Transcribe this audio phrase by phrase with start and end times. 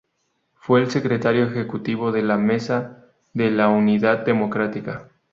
[0.55, 3.05] Fue el Secretario Ejecutivo de la Mesa
[3.35, 5.09] de la Unidad Democrática.